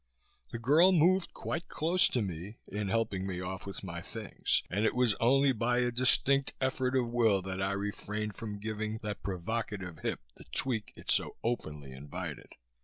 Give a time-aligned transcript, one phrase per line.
[0.51, 4.83] The girl moved quite close to me, in helping me off with my things and
[4.83, 9.21] it was only by a distinct effort of will that I refrained from giving that
[9.21, 12.47] provocative hip the tweak it so openly invited.